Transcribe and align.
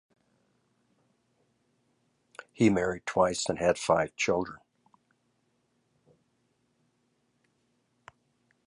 He 2.53 2.71
married 2.71 3.05
twice, 3.05 3.47
and 3.47 3.59
had 3.59 3.77
five 3.77 4.15
children. 4.15 4.57